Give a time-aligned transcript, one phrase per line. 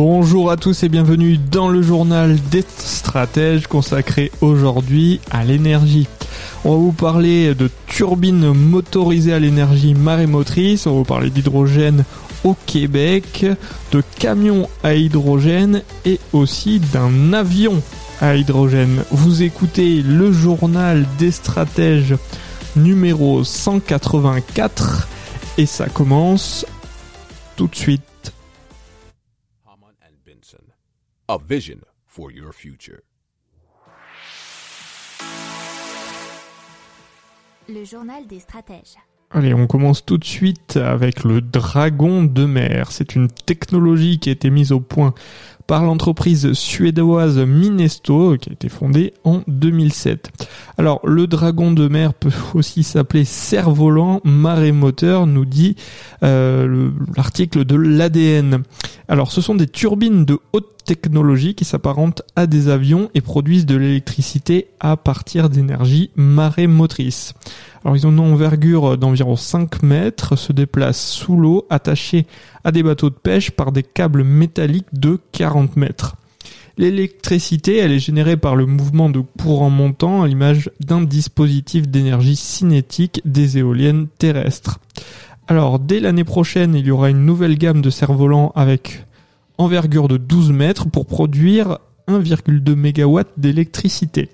[0.00, 6.06] Bonjour à tous et bienvenue dans le journal des stratèges consacré aujourd'hui à l'énergie.
[6.64, 12.04] On va vous parler de turbines motorisées à l'énergie marémotrice, on va vous parler d'hydrogène
[12.44, 13.44] au Québec,
[13.90, 17.82] de camions à hydrogène et aussi d'un avion
[18.20, 19.02] à hydrogène.
[19.10, 22.14] Vous écoutez le journal des stratèges
[22.76, 25.08] numéro 184
[25.58, 26.64] et ça commence
[27.56, 28.04] tout de suite.
[31.28, 33.00] A vision for your future.
[37.68, 38.96] Le journal des stratèges.
[39.30, 42.90] Allez, on commence tout de suite avec le dragon de mer.
[42.92, 45.12] C'est une technologie qui a été mise au point
[45.66, 50.30] par l'entreprise suédoise Minesto, qui a été fondée en 2007.
[50.78, 55.76] Alors, le dragon de mer peut aussi s'appeler cerf-volant marémoteur, nous dit
[56.22, 58.62] euh, le- l'article de l'ADN.
[59.08, 63.66] Alors, ce sont des turbines de haute technologie qui s'apparentent à des avions et produisent
[63.66, 67.34] de l'électricité à partir d'énergie marémotrice.
[67.84, 72.26] Alors ils ont une envergure d'environ 5 mètres, se déplacent sous l'eau, attachés
[72.64, 76.16] à des bateaux de pêche par des câbles métalliques de 40 mètres.
[76.78, 82.36] L'électricité, elle est générée par le mouvement de courant montant à l'image d'un dispositif d'énergie
[82.36, 84.78] cinétique des éoliennes terrestres.
[85.50, 89.06] Alors dès l'année prochaine, il y aura une nouvelle gamme de cerfs-volants avec
[89.56, 94.28] envergure de 12 mètres pour produire 1,2 MW d'électricité.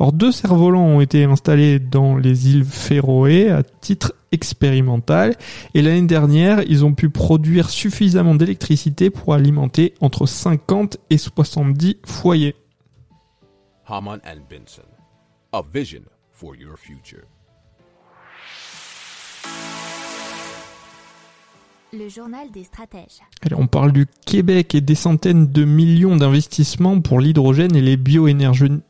[0.00, 5.36] Alors deux cerfs-volants ont été installés dans les îles Féroé à titre expérimental
[5.74, 11.98] et l'année dernière ils ont pu produire suffisamment d'électricité pour alimenter entre 50 et 70
[12.04, 12.56] foyers.
[13.86, 14.40] Haman and
[15.52, 16.02] a vision
[16.32, 17.22] for your future.
[21.98, 23.22] Le journal des stratèges.
[23.42, 27.96] Allez, on parle du Québec et des centaines de millions d'investissements pour l'hydrogène et les
[27.96, 28.82] bioénergies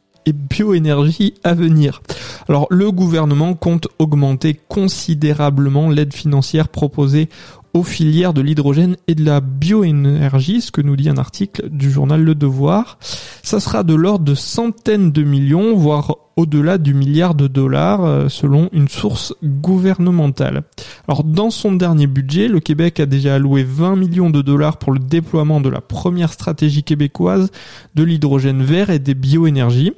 [1.44, 2.02] à venir.
[2.48, 7.28] Alors le gouvernement compte augmenter considérablement l'aide financière proposée
[7.74, 11.90] aux filières de l'hydrogène et de la bioénergie, ce que nous dit un article du
[11.90, 12.98] journal Le Devoir.
[13.42, 18.28] Ça sera de l'ordre de centaines de millions, voire au-delà du milliard de dollars, euh,
[18.28, 20.64] selon une source gouvernementale.
[21.08, 24.92] Alors dans son dernier budget, le Québec a déjà alloué 20 millions de dollars pour
[24.92, 27.50] le déploiement de la première stratégie québécoise
[27.94, 29.92] de l'hydrogène vert et des bioénergies.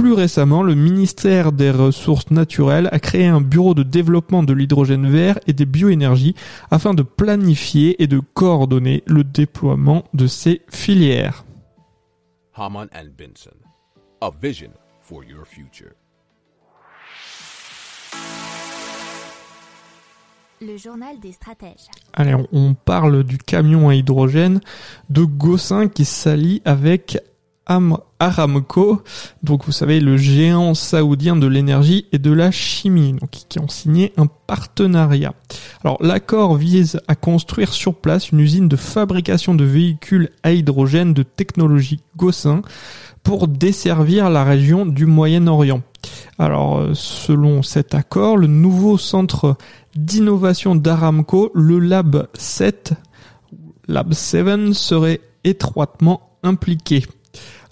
[0.00, 5.06] Plus récemment, le ministère des Ressources naturelles a créé un bureau de développement de l'hydrogène
[5.06, 6.34] vert et des bioénergies
[6.70, 11.44] afin de planifier et de coordonner le déploiement de ces filières.
[12.54, 13.54] Haman and Benson,
[14.22, 14.70] a vision
[15.02, 15.92] for your future.
[20.62, 21.88] Le journal des stratèges.
[22.14, 24.60] Allez, on- on parle du camion à hydrogène
[25.10, 27.18] de Gossin qui s'allie avec
[27.70, 29.00] Am- Aramco,
[29.44, 33.68] donc vous savez le géant saoudien de l'énergie et de la chimie, donc qui ont
[33.68, 35.34] signé un partenariat.
[35.84, 41.14] Alors l'accord vise à construire sur place une usine de fabrication de véhicules à hydrogène
[41.14, 42.62] de technologie Gossin
[43.22, 45.82] pour desservir la région du Moyen-Orient.
[46.38, 49.56] Alors, euh, selon cet accord, le nouveau centre
[49.94, 52.94] d'innovation d'Aramco, le Lab 7,
[53.86, 57.04] Lab 7 serait étroitement impliqué.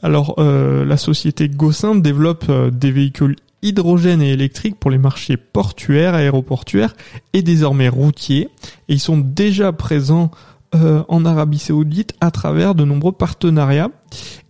[0.03, 5.37] Alors, euh, la société Gossin développe euh, des véhicules hydrogène et électriques pour les marchés
[5.37, 6.95] portuaires, aéroportuaires
[7.33, 8.49] et désormais routiers.
[8.89, 10.31] Et ils sont déjà présents
[10.77, 13.91] euh, en Arabie Saoudite à travers de nombreux partenariats.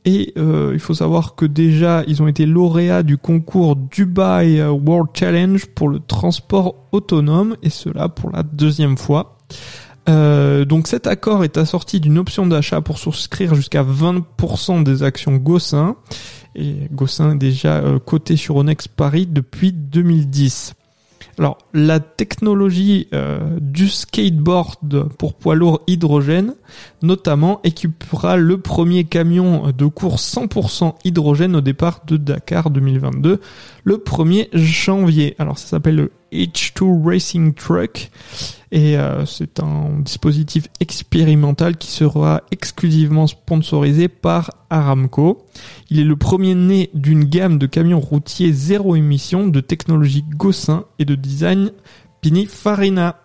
[0.05, 5.67] Et il faut savoir que déjà, ils ont été lauréats du concours Dubai World Challenge
[5.67, 9.37] pour le transport autonome, et cela pour la deuxième fois.
[10.09, 15.37] Euh, donc cet accord est assorti d'une option d'achat pour souscrire jusqu'à 20% des actions
[15.37, 15.97] Gossin.
[16.55, 20.75] Et Gossin est déjà euh, coté sur Onex Paris depuis 2010.
[21.39, 26.55] Alors, la technologie euh, du skateboard pour poids lourds hydrogène,
[27.03, 33.41] notamment, équipera le premier camion de course 100% hydrogène au départ de Dakar 2022,
[33.85, 35.37] le 1er janvier.
[35.39, 38.11] Alors, ça s'appelle le H2 Racing Truck.
[38.71, 45.47] Et euh, c'est un dispositif expérimental qui sera exclusivement sponsorisé par Aramco.
[45.91, 50.85] Il est le premier né d'une gamme de camions routiers zéro émission de technologie Gossin
[50.99, 51.73] et de design
[52.21, 53.17] Pininfarina.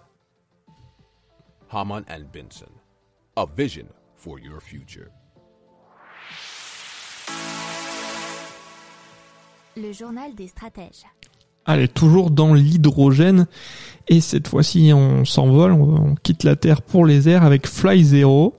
[1.70, 2.72] Haman and Benson.
[3.36, 5.10] A vision for your future.
[9.76, 11.04] Le journal des stratèges.
[11.66, 13.48] Allez, toujours dans l'hydrogène.
[14.10, 18.56] Et cette fois-ci, on s'envole, on, quitte la Terre pour les airs avec Fly Zero,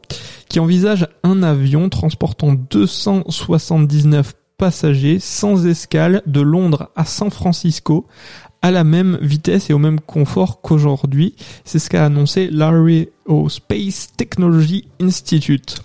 [0.49, 8.07] qui envisage un avion transportant 279 passagers sans escale de Londres à San Francisco
[8.63, 11.35] à la même vitesse et au même confort qu'aujourd'hui.
[11.67, 15.83] C'est ce qu'a annoncé l'Aerospace Technology Institute.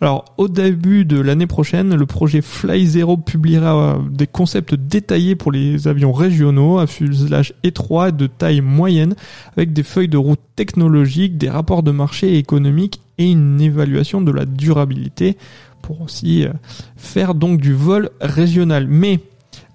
[0.00, 5.34] Alors, au début de l'année prochaine, le projet Fly Zero publiera euh, des concepts détaillés
[5.34, 9.14] pour les avions régionaux à fuselage étroit de taille moyenne
[9.56, 14.30] avec des feuilles de route technologiques, des rapports de marché économiques et une évaluation de
[14.30, 15.36] la durabilité
[15.82, 16.52] pour aussi euh,
[16.96, 18.86] faire donc du vol régional.
[18.88, 19.20] Mais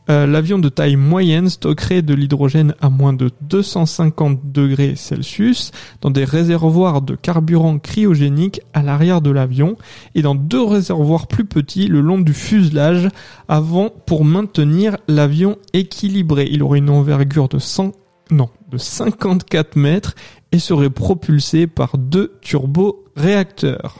[0.09, 5.71] euh, l'avion de taille moyenne stockerait de l'hydrogène à moins de 250 degrés Celsius
[6.01, 9.77] dans des réservoirs de carburant cryogénique à l'arrière de l'avion
[10.15, 13.07] et dans deux réservoirs plus petits le long du fuselage
[13.47, 16.47] avant pour maintenir l'avion équilibré.
[16.51, 17.93] Il aurait une envergure de 100
[18.31, 20.15] non, de 54 mètres
[20.51, 23.99] et serait propulsé par deux turbo-réacteurs.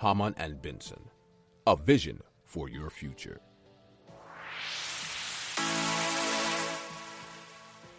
[0.00, 1.00] Haman and Benson.
[1.66, 3.38] A vision for your future.